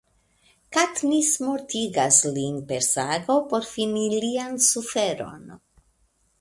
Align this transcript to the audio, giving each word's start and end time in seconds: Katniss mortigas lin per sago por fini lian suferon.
Katniss 0.77 1.29
mortigas 1.47 2.17
lin 2.39 2.57
per 2.71 2.81
sago 2.87 3.37
por 3.53 3.71
fini 3.75 4.09
lian 4.27 4.61
suferon. 4.73 5.49